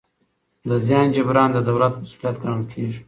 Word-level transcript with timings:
د 0.69 0.71
زیان 0.85 1.07
جبران 1.15 1.49
د 1.53 1.57
دولت 1.67 1.93
مسوولیت 2.01 2.35
ګڼل 2.43 2.63
کېږي. 2.71 2.99